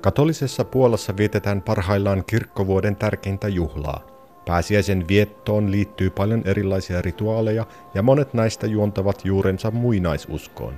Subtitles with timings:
[0.00, 4.06] Katolisessa Puolassa vietetään parhaillaan kirkkovuoden tärkeintä juhlaa.
[4.46, 10.74] Pääsiäisen viettoon liittyy paljon erilaisia rituaaleja ja monet näistä juontavat juurensa muinaisuskoon.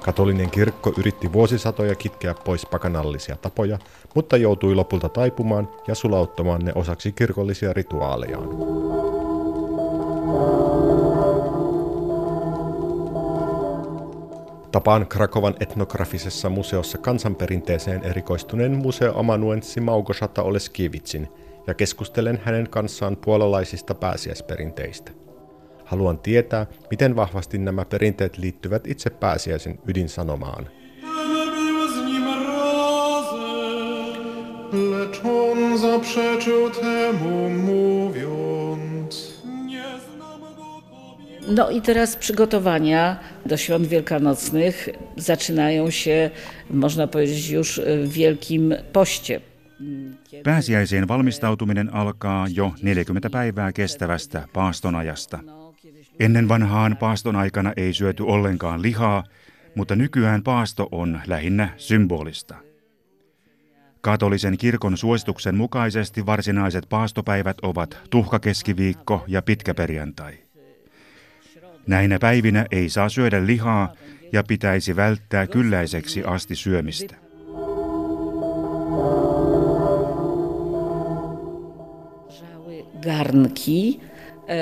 [0.00, 3.78] Katolinen kirkko yritti vuosisatoja kitkeä pois pakanallisia tapoja,
[4.14, 8.48] mutta joutui lopulta taipumaan ja sulauttamaan ne osaksi kirkollisia rituaalejaan.
[14.72, 21.28] Tapaan Krakovan etnografisessa museossa kansanperinteeseen erikoistuneen museoamanuenssi Małgorzata Oleskivitsin
[21.66, 25.12] ja keskustelen hänen kanssaan puolalaisista pääsiäisperinteistä.
[25.84, 30.68] Haluan tietää, miten vahvasti nämä perinteet liittyvät itse pääsiäisen ydinsanomaan.
[34.72, 38.89] Lecz on zaprzeczył temu, mówiąc,
[41.50, 46.30] No i teraz przygotowania do świąt wielkanocnych zaczynają się,
[46.70, 49.40] można powiedzieć, już w Wielkim Poście.
[50.42, 55.38] Pääsiäiseen valmistautuminen alkaa jo 40 päivää kestävästä paastonajasta.
[56.20, 59.24] Ennen vanhaan paaston aikana ei syöty ollenkaan lihaa,
[59.74, 62.54] mutta nykyään paasto on lähinnä symbolista.
[64.00, 70.49] Katolisen kirkon suosituksen mukaisesti varsinaiset paastopäivät ovat tuhkakeskiviikko ja pitkäperjantai.
[71.90, 73.94] Näinä päivinä ei saa syödä lihaa
[74.32, 77.14] ja pitäisi välttää kylläiseksi asti syömistä.
[83.02, 84.00] Garnki,
[84.48, 84.56] e,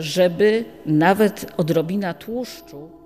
[0.00, 3.02] żeby nawet odrobina tłuszczu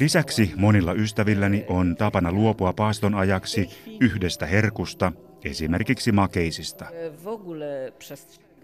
[0.00, 3.68] Lisäksi monilla ystävilläni on tapana luopua paaston ajaksi
[4.00, 5.12] yhdestä herkusta,
[5.44, 6.84] esimerkiksi makeisista.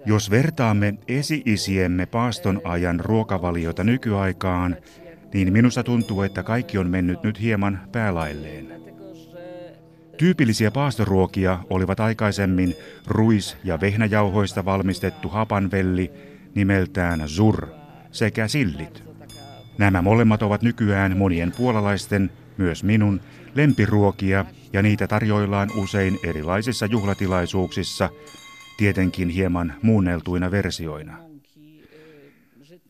[0.06, 4.77] Jos vertaamme esi-isiemme paaston ajan ruokavaliota nykyaikaan,
[5.34, 8.80] niin minusta tuntuu, että kaikki on mennyt nyt hieman päälailleen.
[10.16, 12.74] Tyypillisiä paastoruokia olivat aikaisemmin
[13.06, 16.10] ruis- ja vehnäjauhoista valmistettu hapanvelli
[16.55, 17.68] nimeltään zur
[18.10, 19.05] sekä sillit.
[19.78, 23.20] Nämä molemmat ovat nykyään monien puolalaisten, myös minun,
[23.55, 28.08] lempiruokia ja niitä tarjoillaan usein erilaisissa juhlatilaisuuksissa–
[28.80, 31.17] tietenkin hieman muunneltuina versioina.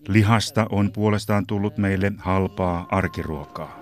[0.09, 3.81] Lihasta on puolestaan tullut meille halpaa arkiruokaa.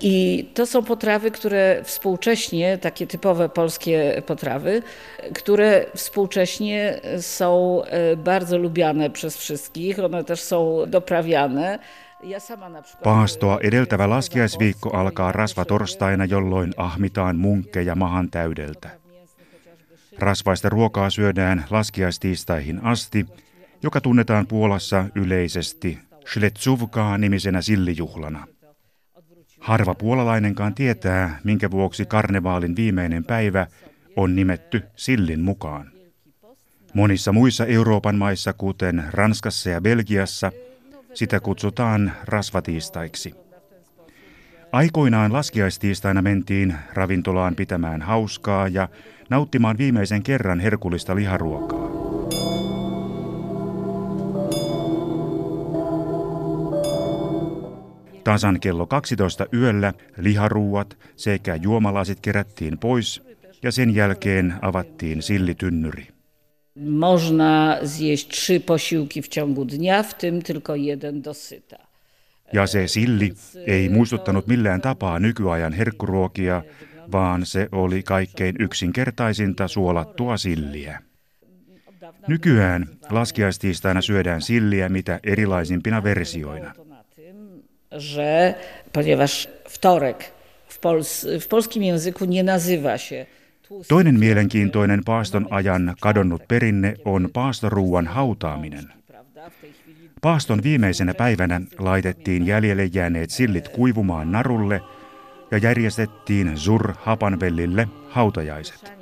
[0.00, 4.82] I to są potrawy, które współcześnie, takie typowe polskie potrawy,
[5.34, 9.98] które współcześnie są e, bardzo lubiane przez wszystkich.
[9.98, 11.78] One też są doprawiane.
[13.04, 18.90] Paastoa edeltävä laskiaisviikko alkaa rasvatorstaina, jolloin ahmitaan munkkeja mahan täydeltä.
[20.18, 23.26] Rasvaista ruokaa syödään laskiaistiistaihin asti,
[23.82, 25.98] joka tunnetaan Puolassa yleisesti
[26.32, 28.46] Schletsuvkaa nimisenä sillijuhlana.
[29.60, 33.66] Harva puolalainenkaan tietää, minkä vuoksi karnevaalin viimeinen päivä
[34.16, 35.90] on nimetty sillin mukaan.
[36.94, 40.52] Monissa muissa Euroopan maissa, kuten Ranskassa ja Belgiassa,
[41.14, 43.34] sitä kutsutaan rasvatiistaiksi.
[44.72, 48.88] Aikoinaan laskiaistiistaina mentiin ravintolaan pitämään hauskaa ja
[49.30, 51.88] nauttimaan viimeisen kerran herkullista liharuokaa.
[58.24, 63.22] Tasan kello 12 yöllä liharuuat sekä juomalasit kerättiin pois
[63.62, 66.17] ja sen jälkeen avattiin sillitynnyri.
[66.78, 71.88] Można zjeść trzy posiłki w ciągu dnia, w tym tylko jeden dosyta.
[72.52, 73.34] Ja se silli
[73.66, 76.62] ei muistuttanut millään tapaa nykyajan herkkuruokia,
[77.12, 80.98] vaan se oli kaikkein yksinkertaisinta suolattua silliä.
[82.28, 86.74] Nykyään laskiaistiistaina syödään silliä mitä erilaisimpina versioina.
[87.98, 88.54] Że
[88.92, 90.32] ponieważ wtorek
[90.68, 93.26] w, pols w polskim języku nie nazywa się
[93.88, 98.92] Toinen mielenkiintoinen paaston ajan kadonnut perinne on paastoruuan hautaaminen.
[100.22, 104.80] Paaston viimeisenä päivänä laitettiin jäljelle jääneet sillit kuivumaan narulle
[105.50, 108.92] ja järjestettiin zur hapanvellille hautajaiset.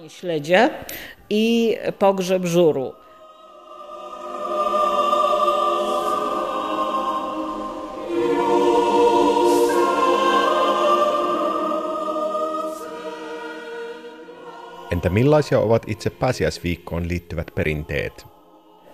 [14.97, 18.27] Entä millaisia ovat itse pääsiäisviikkoon liittyvät perinteet?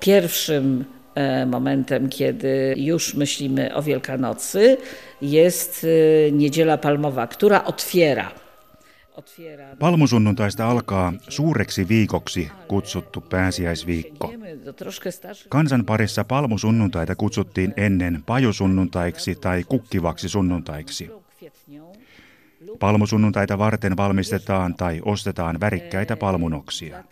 [0.04, 0.84] Pierwszym
[1.16, 4.78] e, momentem, kiedy już myślimy o Wielkanocy,
[5.20, 8.30] jest e, Niedziela Palmowa, która otwiera
[9.78, 14.32] Palmusunnuntaista alkaa suureksi viikoksi kutsuttu pääsiäisviikko.
[15.48, 21.21] Kansan parissa palmusunnuntaita kutsuttiin ennen pajusunnuntaiksi tai kukkivaksi sunnuntaiksi.
[22.80, 27.04] Palmusunnuntaita varten valmistetaan tai ostetaan värikkäitä palmunoksia.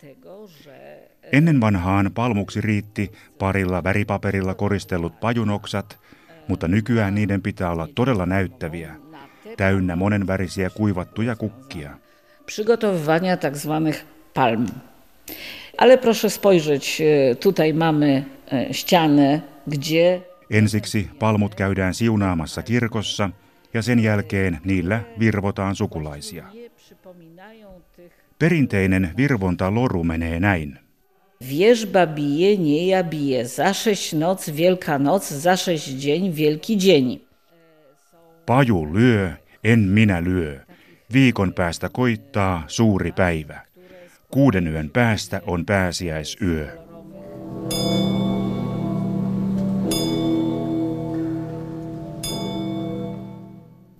[1.31, 5.99] Ennen vanhaan palmuksi riitti parilla väripaperilla koristellut pajunoksat,
[6.47, 8.95] mutta nykyään niiden pitää olla todella näyttäviä,
[9.57, 11.97] täynnä monenvärisiä kuivattuja kukkia.
[12.45, 14.65] Przygotowywania tak zwanych palm.
[15.77, 20.21] Ale proszę spojrzeć, e, tutaj mamy e, ścianę, gdzie...
[20.49, 23.29] Ensiksi palmut käydään siunaamassa kirkossa
[23.73, 26.45] ja sen jälkeen niillä virvotaan sukulaisia.
[28.39, 30.79] Perinteinen virvonta loru menee näin.
[31.49, 33.45] Wierzba bije, nie ja bije.
[33.45, 37.21] Za sześć noc, wielka noc, za sześć dzień, wielki dzień.
[38.45, 39.31] Paju lyö,
[39.63, 40.59] en minä lyö.
[41.13, 43.61] Viikon päästä koittaa suuri päivä.
[44.31, 46.77] Kuuden yön päästä on pääsiäisyö.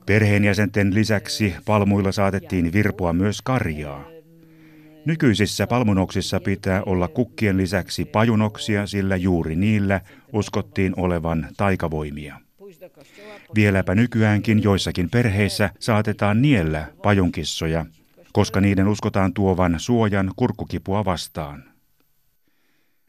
[0.05, 4.05] Perheenjäsenten lisäksi palmuilla saatettiin virpoa myös karjaa.
[5.05, 10.01] Nykyisissä palmunoksissa pitää olla kukkien lisäksi pajunoksia, sillä juuri niillä
[10.33, 12.39] uskottiin olevan taikavoimia.
[13.55, 17.85] Vieläpä nykyäänkin joissakin perheissä saatetaan niellä pajunkissoja,
[18.33, 21.63] koska niiden uskotaan tuovan suojan kurkkukipua vastaan.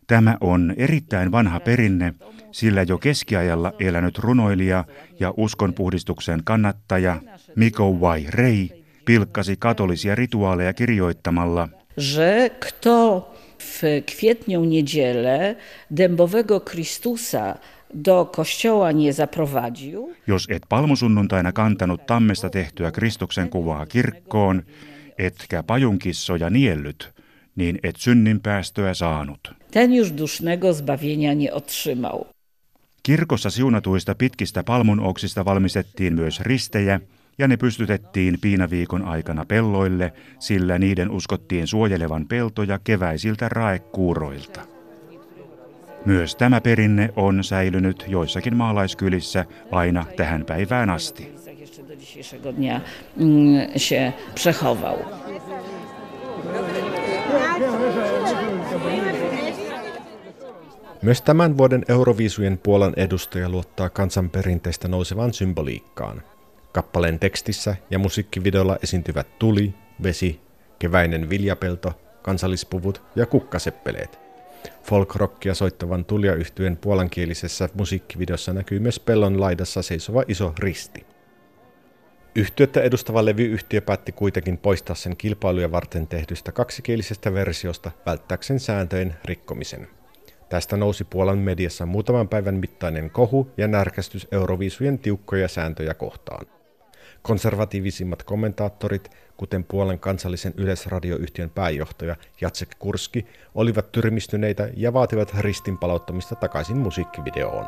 [0.06, 2.14] Tämä on erittäin vanha perinne,
[2.52, 4.84] sillä jo keskiajalla elänyt runoilija
[5.20, 7.20] ja uskonpuhdistuksen kannattaja
[7.56, 15.54] Mikołaj Rei pilkkasi katolisia rituaaleja kirjoittamalla– że kto w kwietnią niedzielę
[15.90, 16.60] dębowego
[17.94, 20.08] do kościoła nie zaprowadził.
[20.26, 24.62] Jos et palmusunnuntaina kantanut tammesta tehtyä Kristuksen kuvaa kirkkoon,
[25.19, 27.12] etkä pajunkissoja niellyt,
[27.56, 29.40] niin et synnin päästöä saanut.
[29.70, 32.26] Ten już dusznego zbawienia nie otrzymał.
[33.02, 37.00] Kirkossa siunatuista pitkistä palmunoksista valmistettiin myös ristejä,
[37.38, 44.60] ja ne pystytettiin piinaviikon aikana pelloille, sillä niiden uskottiin suojelevan peltoja keväisiltä raekuuroilta.
[46.04, 51.32] Myös tämä perinne on säilynyt joissakin maalaiskylissä aina tähän päivään asti.
[61.02, 66.22] Myös tämän vuoden Euroviisujen Puolan edustaja luottaa kansanperinteistä nousevaan symboliikkaan–
[66.72, 70.40] Kappaleen tekstissä ja musiikkivideolla esiintyvät tuli, vesi,
[70.78, 74.19] keväinen viljapelto, kansallispuvut ja kukkaseppeleet.
[74.82, 81.06] Folkrockia soittavan tulijayhtyeen puolankielisessä musiikkivideossa näkyy myös pellon laidassa seisova iso risti.
[82.34, 89.88] Yhtiötä edustava levyyhtiö päätti kuitenkin poistaa sen kilpailuja varten tehdystä kaksikielisestä versiosta välttääkseen sääntöjen rikkomisen.
[90.52, 96.46] Tästä nousi Puolan mediassa muutaman päivän mittainen kohu ja närkästys Euroviisujen tiukkoja sääntöjä kohtaan.
[97.22, 106.34] Konservatiivisimmat kommentaattorit, kuten Puolen kansallisen yleisradioyhtiön pääjohtaja Jacek Kurski, olivat tyrmistyneitä ja vaativat ristin palauttamista
[106.34, 107.66] takaisin musiikkivideoon.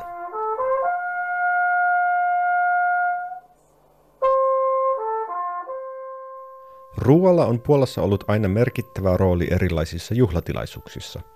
[6.96, 11.33] Ruoalla on Puolassa ollut aina merkittävä rooli erilaisissa juhlatilaisuuksissa.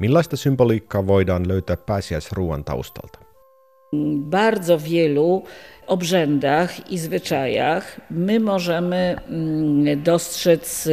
[0.00, 3.18] Millaista symboliikkaa voidaan löytää pääsiäisruoan taustalta?
[4.30, 5.44] bardzo wielu
[5.86, 10.88] obrzędach i zwyczajach my możemy mm, dostrzec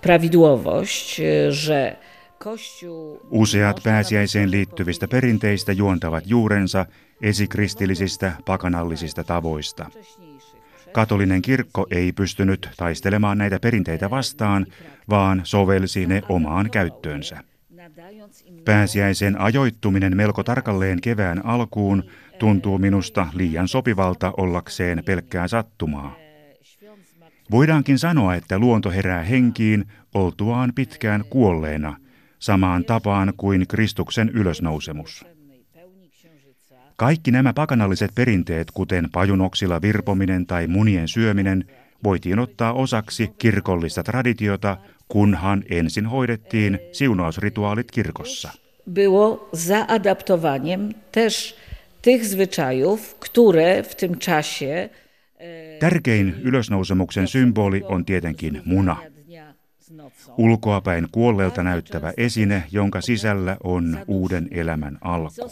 [0.00, 1.96] prawidłowość, że.
[3.30, 6.86] Useat pääsiäiseen liittyvistä perinteistä juontavat juurensa
[7.22, 9.90] esikristillisistä pakanallisista tavoista.
[10.92, 14.66] Katolinen kirkko ei pystynyt taistelemaan näitä perinteitä vastaan,
[15.08, 17.53] vaan sovelsi ne omaan käyttöönsä.
[18.64, 22.04] Pääsiäisen ajoittuminen melko tarkalleen kevään alkuun
[22.38, 26.16] tuntuu minusta liian sopivalta ollakseen pelkkää sattumaa.
[27.50, 29.84] Voidaankin sanoa, että luonto herää henkiin
[30.14, 31.96] oltuaan pitkään kuolleena,
[32.38, 35.24] samaan tapaan kuin Kristuksen ylösnousemus.
[36.96, 41.64] Kaikki nämä pakanalliset perinteet, kuten pajunoksilla virpominen tai munien syöminen,
[42.04, 44.76] voitiin ottaa osaksi kirkollista traditiota
[45.08, 48.52] kunhan ensin hoidettiin siunausrituaalit kirkossa.
[48.86, 51.56] Było zaadaptowaniem też
[52.02, 54.88] tych zwyczajów, które w tym czasie
[55.38, 59.13] e, Tärkein ylösnousemuksen symboli on tietenkin muna.
[60.38, 65.50] Ulkoapäin kuolleelta näyttävä esine, jonka sisällä on uuden elämän alku.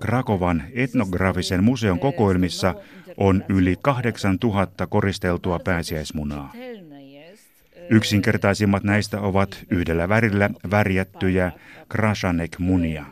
[0.00, 2.74] Krakovan etnografisen museon kokoelmissa
[3.16, 6.52] on yli 8000 koristeltua pääsiäismunaa.
[7.90, 11.52] Yksinkertaisimmat näistä ovat yhdellä värillä värjättyjä
[11.88, 13.06] krashanek-munia.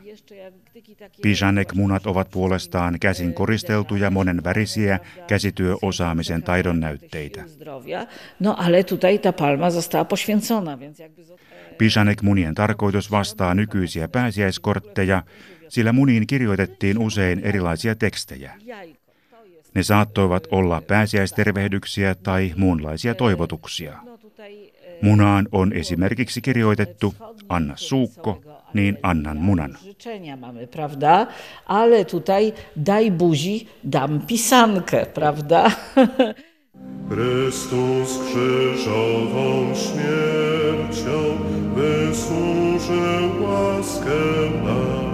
[1.22, 7.44] Pisanek-munat ovat puolestaan käsin koristeltuja monen värisiä käsityöosaamisen taidon näytteitä.
[8.40, 11.22] No ale tutaj ta palma została poświęcona, więc jakby...
[11.78, 15.22] Pisanek-munien tarkoitus vastaa nykyisiä pääsiäiskortteja,
[15.68, 18.54] sillä muniin kirjoitettiin usein erilaisia tekstejä.
[19.74, 23.98] Ne saattoivat olla pääsiäistervehdyksiä tai muunlaisia toivotuksia.
[25.02, 27.14] Munaan on esimerkiksi kirjoitettu
[27.48, 28.42] Anna suukko,
[28.74, 29.76] niin annan munan.
[30.36, 31.26] mamy, prawda?
[31.66, 35.70] Ale tutaj daj buzi, dam pisankę, prawda?
[37.08, 41.38] Chrystus krzyżową śmiercią
[41.74, 44.20] wysłużył łaskę
[44.64, 45.12] nam.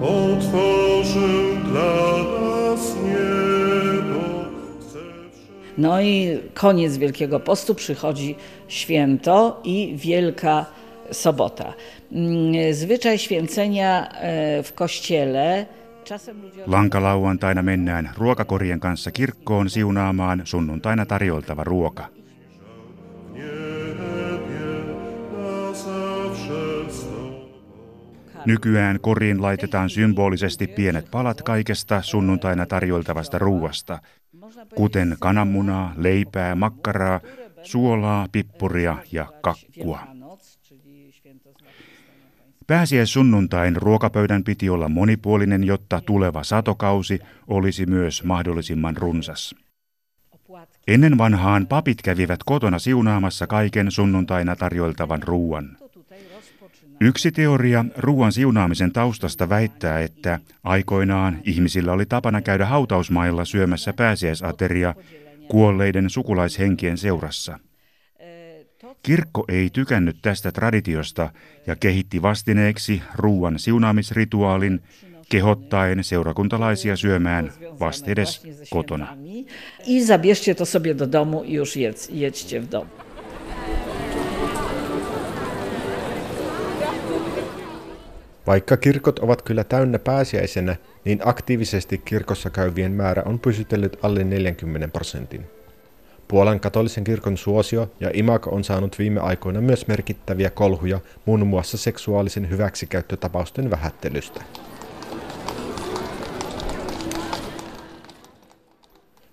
[0.00, 4.46] Otworzył dla nas niebo.
[5.78, 8.34] No i koniec Wielkiego Postu przychodzi
[8.68, 10.66] święto i Wielka
[11.12, 11.72] sobota.
[12.10, 15.66] Mm, zwyczaj święcenia e, w kościele
[16.66, 22.08] Lankalauantaina mennään ruokakorien kanssa kirkkoon siunaamaan sunnuntaina tarjoltava ruoka.
[28.44, 33.98] Nykyään koriin laitetaan symbolisesti pienet palat kaikesta sunnuntaina tarjoltavasta ruuasta,
[34.74, 37.20] kuten kananmunaa, leipää, makkaraa,
[37.62, 40.15] suolaa, pippuria ja kakkua.
[42.66, 49.54] Pääsiäissunnuntain ruokapöydän piti olla monipuolinen, jotta tuleva satokausi olisi myös mahdollisimman runsas.
[50.88, 55.76] Ennen vanhaan papit kävivät kotona siunaamassa kaiken sunnuntaina tarjoiltavan ruuan.
[57.00, 64.94] Yksi teoria ruoan siunaamisen taustasta väittää, että aikoinaan ihmisillä oli tapana käydä hautausmailla syömässä pääsiäisateria
[65.48, 67.58] kuolleiden sukulaishenkien seurassa–
[69.02, 71.30] Kirkko ei tykännyt tästä traditiosta
[71.66, 74.80] ja kehitti vastineeksi ruuan siunaamisrituaalin,
[75.28, 79.16] kehottaen seurakuntalaisia syömään vastedes kotona.
[79.86, 81.76] I zabierzcie to sobie do domu i już
[82.10, 82.90] jedźcie w domu.
[88.46, 94.88] Vaikka kirkot ovat kyllä täynnä pääsiäisenä, niin aktiivisesti kirkossa käyvien määrä on pysytellyt alle 40
[94.88, 95.46] prosentin.
[96.28, 101.76] Puolan katolisen kirkon suosio ja imago on saanut viime aikoina myös merkittäviä kolhuja muun muassa
[101.76, 104.42] seksuaalisen hyväksikäyttötapausten vähättelystä.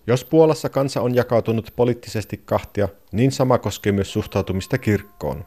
[0.08, 5.46] Jos Puolassa kansa on jakautunut poliittisesti kahtia, niin sama koskee myös suhtautumista kirkkoon.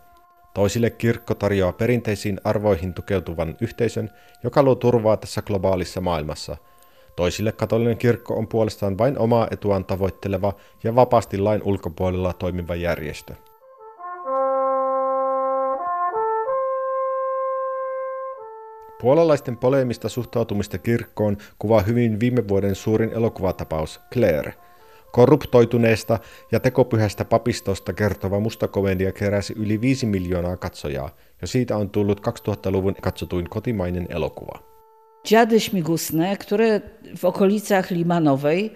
[0.54, 4.10] Toisille kirkko tarjoaa perinteisiin arvoihin tukeutuvan yhteisön,
[4.44, 6.56] joka luo turvaa tässä globaalissa maailmassa–
[7.16, 10.52] Toisille katolinen kirkko on puolestaan vain omaa etuaan tavoitteleva
[10.84, 13.34] ja vapaasti lain ulkopuolella toimiva järjestö.
[19.00, 24.54] Puolalaisten poleemista suhtautumista kirkkoon kuvaa hyvin viime vuoden suurin elokuvatapaus Claire.
[25.12, 26.18] Korruptoituneesta
[26.52, 32.94] ja tekopyhästä papistosta kertova mustakomedia keräsi yli 5 miljoonaa katsojaa, ja siitä on tullut 2000-luvun
[33.02, 34.75] katsotuin kotimainen elokuva.
[35.26, 36.80] Dziady śmigusne, które
[37.16, 38.70] w okolicach Limanowej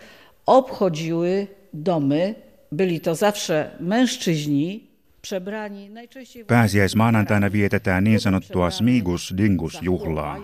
[0.46, 2.34] obchodziły domy.
[2.72, 4.90] Byli to zawsze mężczyźni,
[6.46, 10.36] Pääsiäismaanantaina vietetään niin sanottua Smigus Dingus-juhlaa.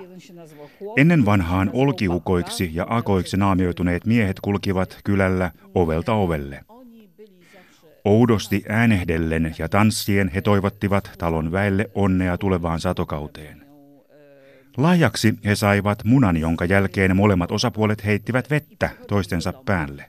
[0.97, 6.65] Ennen vanhaan olkiukoiksi ja akoiksi naamioituneet miehet kulkivat kylällä ovelta ovelle.
[8.05, 13.66] Oudosti äänehdellen ja tanssien he toivottivat talon väelle onnea tulevaan satokauteen.
[14.77, 20.05] Lahjaksi he saivat munan, jonka jälkeen molemmat osapuolet heittivät vettä toistensa päälle.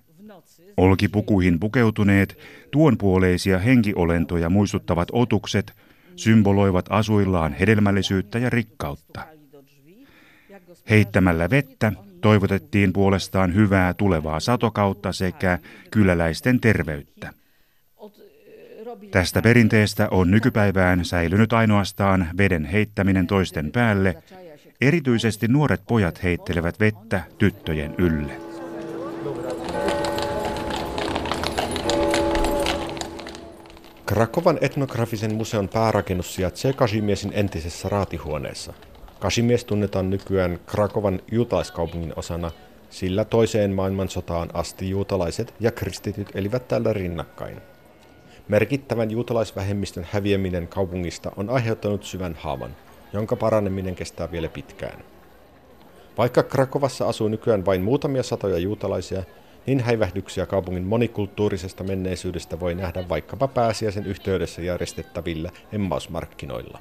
[0.78, 2.38] Olkipukuihin pukeutuneet,
[2.72, 5.74] tuonpuoleisia henkiolentoja muistuttavat otukset
[6.16, 9.22] symboloivat asuillaan hedelmällisyyttä ja rikkautta.
[10.90, 15.60] Heittämällä vettä toivotettiin puolestaan hyvää tulevaa satokautta sekä
[15.92, 17.34] kyläläisten terveyttä.
[19.12, 24.24] Tästä perinteestä on nykypäivään säilynyt ainoastaan veden heittäminen toisten päälle
[24.82, 28.34] Erityisesti nuoret pojat heittelevät vettä tyttöjen ylle.
[34.06, 38.74] Krakovan etnografisen museon päärakennus sijaitsee Kasimiesin entisessä raatihuoneessa.
[39.20, 42.52] Kasimies tunnetaan nykyään Krakovan juutalaiskaupungin osana,
[42.90, 47.62] sillä toiseen maailmansotaan asti juutalaiset ja kristityt elivät täällä rinnakkain.
[48.48, 52.76] Merkittävän juutalaisvähemmistön häviäminen kaupungista on aiheuttanut syvän haavan,
[53.14, 55.04] jonka paraneminen kestää vielä pitkään.
[56.18, 59.24] Vaikka Krakovassa asuu nykyään vain muutamia satoja juutalaisia,
[59.66, 66.80] niin häivähdyksiä kaupungin monikulttuurisesta menneisyydestä voi nähdä vaikkapa pääsiäisen yhteydessä järjestettävillä emmausmarkkinoilla.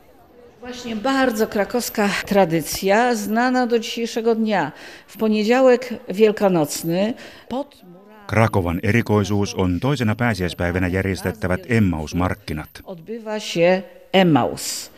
[0.61, 4.71] Właśnie bardzo krakowska tradycja, znana do dzisiejszego dnia.
[5.07, 7.15] W poniedziałek wielkanocny
[7.49, 7.85] pod
[8.27, 12.69] Krakovan erikoisuus on toisena pääsiäispäivänä järjestettävät Emmaus-markkinat.
[12.85, 14.96] Odbywa się Emmaus.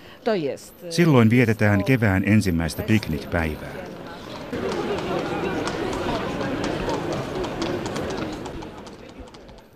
[0.91, 3.89] Silloin vietetään kevään ensimmäistä piknikpäivää.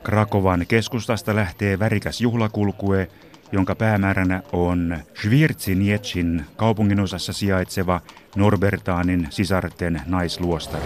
[0.02, 3.09] Krakovan keskustasta lähtee värikäs juhlakulkue,
[3.52, 8.00] jonka päämääränä on Schwirtzinietsin kaupunginosassa sijaitseva
[8.37, 10.82] Norbertaanin sisarten naisluostari.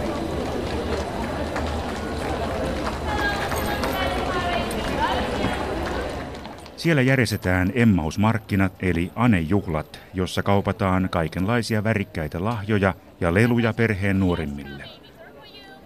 [6.77, 14.83] Siellä järjestetään emmausmarkkinat eli anejuhlat, jossa kaupataan kaikenlaisia värikkäitä lahjoja ja leluja perheen nuorimmille.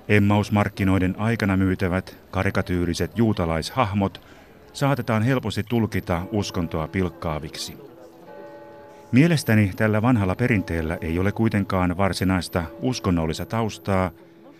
[0.09, 4.21] Emmausmarkkinoiden aikana myytävät karikatyyriset juutalaishahmot
[4.73, 7.77] saatetaan helposti tulkita uskontoa pilkkaaviksi.
[9.11, 14.11] Mielestäni tällä vanhalla perinteellä ei ole kuitenkaan varsinaista uskonnollista taustaa,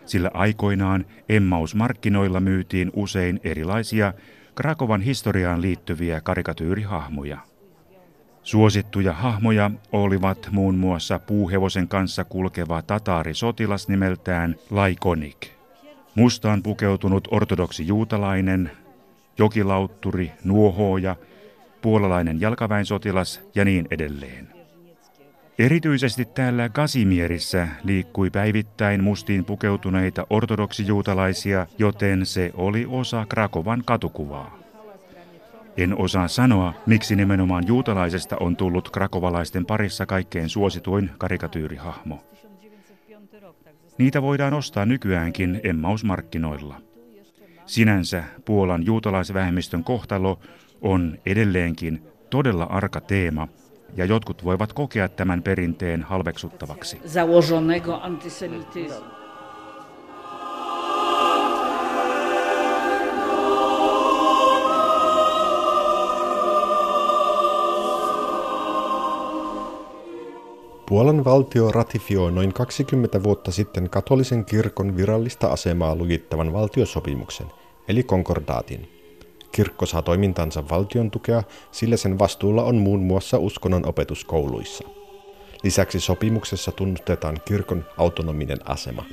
[0.05, 4.13] sillä aikoinaan Emmausmarkkinoilla myytiin usein erilaisia
[4.55, 7.37] Krakovan historiaan liittyviä karikatyyrihahmoja.
[8.43, 15.47] Suosittuja hahmoja olivat muun muassa puuhevosen kanssa kulkeva tataari-sotilas nimeltään Laikonik,
[16.15, 18.71] mustaan pukeutunut ortodoksi juutalainen,
[19.37, 21.15] jokilautturi, nuohooja,
[21.81, 24.60] puolalainen jalkaväensotilas ja niin edelleen.
[25.59, 34.59] Erityisesti täällä Kasimierissä liikkui päivittäin mustiin pukeutuneita ortodoksijuutalaisia, joten se oli osa Krakovan katukuvaa.
[35.77, 42.23] En osaa sanoa, miksi nimenomaan juutalaisesta on tullut krakovalaisten parissa kaikkein suosituin karikatyyrihahmo.
[43.97, 46.81] Niitä voidaan ostaa nykyäänkin Emmausmarkkinoilla.
[47.65, 50.39] Sinänsä Puolan juutalaisvähemmistön kohtalo
[50.81, 53.47] on edelleenkin todella arka teema–
[53.95, 57.01] ja jotkut voivat kokea tämän perinteen halveksuttavaksi.
[70.91, 77.47] Puolan valtio ratifioi noin 20 vuotta sitten katolisen kirkon virallista asemaa lujittavan valtiosopimuksen,
[77.87, 79.00] eli konkordaatin.
[79.51, 84.87] Kirkko saa toimintansa valtion tukea, sillä sen vastuulla on muun muassa uskonnon opetus kouluissa.
[85.63, 89.05] Lisäksi sopimuksessa tunnustetaan kirkon autonominen asema.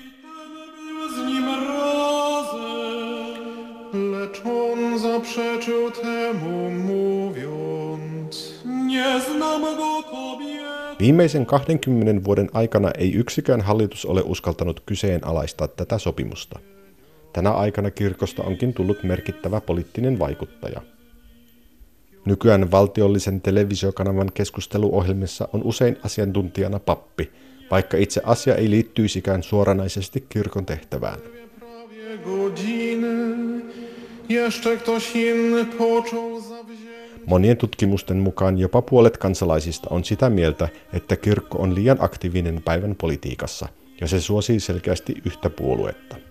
[11.00, 16.58] Viimeisen 20 vuoden aikana ei yksikään hallitus ole uskaltanut kyseenalaistaa tätä sopimusta.
[17.32, 20.82] Tänä aikana kirkosta onkin tullut merkittävä poliittinen vaikuttaja.
[22.24, 27.30] Nykyään valtiollisen televisiokanavan keskusteluohjelmissa on usein asiantuntijana pappi,
[27.70, 31.18] vaikka itse asia ei liittyisikään suoranaisesti kirkon tehtävään.
[37.26, 42.94] Monien tutkimusten mukaan jopa puolet kansalaisista on sitä mieltä, että kirkko on liian aktiivinen päivän
[42.94, 43.68] politiikassa,
[44.00, 46.27] ja se suosii selkeästi yhtä puoluetta.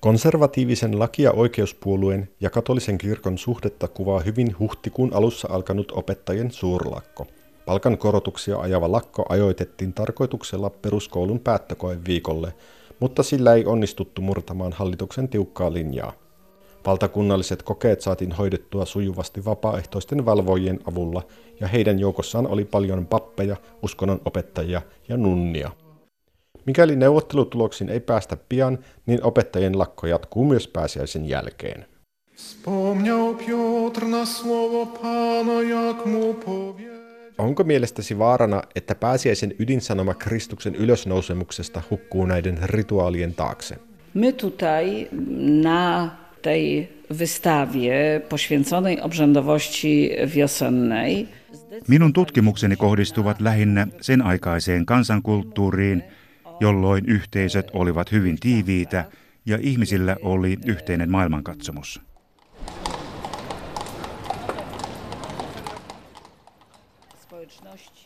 [0.00, 7.26] Konservatiivisen laki- ja oikeuspuolueen ja katolisen kirkon suhdetta kuvaa hyvin huhtikuun alussa alkanut opettajien suurlakko.
[7.66, 12.54] Palkankorotuksia ajava lakko ajoitettiin tarkoituksella peruskoulun päättökoen viikolle,
[13.00, 16.12] mutta sillä ei onnistuttu murtamaan hallituksen tiukkaa linjaa.
[16.86, 21.22] Valtakunnalliset kokeet saatiin hoidettua sujuvasti vapaaehtoisten valvojien avulla,
[21.60, 25.70] ja heidän joukossaan oli paljon pappeja, uskonnon opettajia ja nunnia.
[26.66, 31.86] Mikäli neuvottelutuloksiin ei päästä pian, niin opettajien lakko jatkuu myös pääsiäisen jälkeen.
[37.38, 43.76] Onko mielestäsi vaarana, että pääsiäisen ydinsanoma Kristuksen ylösnousemuksesta hukkuu näiden rituaalien taakse?
[44.14, 45.08] My tutaj
[45.62, 46.10] na
[46.42, 51.28] tej wystawie poświęconej obrzędowości wiosennej
[51.88, 56.02] Minun tutkimukseni kohdistuvat lähinnä sen aikaiseen kansankulttuuriin–
[56.60, 59.04] jolloin yhteisöt olivat hyvin tiiviitä
[59.46, 62.00] ja ihmisillä oli yhteinen maailmankatsomus.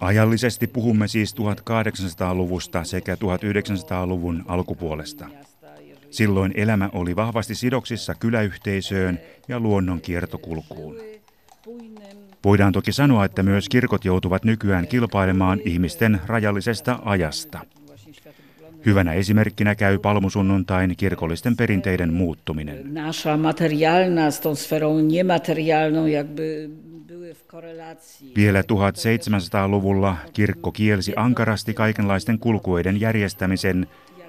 [0.00, 5.26] Ajallisesti puhumme siis 1800-luvusta sekä 1900-luvun alkupuolesta.
[6.10, 10.96] Silloin elämä oli vahvasti sidoksissa kyläyhteisöön ja luonnon kiertokulkuun.
[12.44, 17.60] Voidaan toki sanoa, että myös kirkot joutuvat nykyään kilpailemaan ihmisten rajallisesta ajasta.
[18.86, 22.94] Hyvänä esimerkkinä käy palmusunnuntain kirkollisten perinteiden muuttuminen.
[22.94, 26.70] Nasza materialna z tą sferą niematerialną jakby
[28.36, 33.86] vielä 1700-luvulla kirkko kielsi ankarasti kaikenlaisten kulkueiden järjestämisen,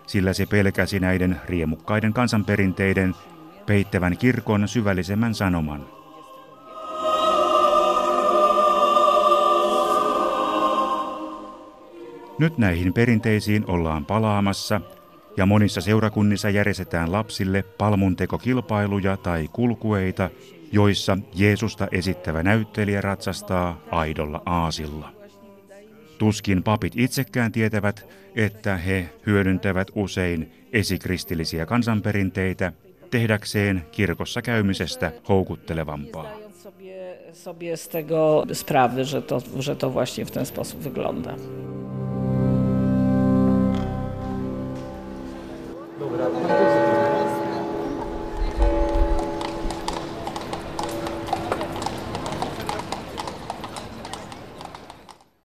[0.08, 3.15] sillä se pelkäsi näiden riemukkaiden kansanperinteiden
[3.65, 6.05] peittävän kirkon syvällisemmän sanoman.
[12.39, 14.82] Nyt näihin perinteisiin ollaan palaamassa
[15.38, 20.30] ja monissa seurakunnissa järjestetään lapsille palmuntekokilpailuja tai kulkueita,
[20.71, 25.12] joissa Jeesusta esittävä näyttelijä ratsastaa aidolla aasilla.
[26.17, 32.74] Tuskin papit itsekään tietävät, että he hyödyntävät usein esikristillisiä kansanperinteitä
[33.12, 36.45] tehdäkseen kirkossa käymisestä houkuttelevampaa.
[37.36, 41.36] sobie z tego sprawy, że to, że to właśnie w ten sposób wygląda.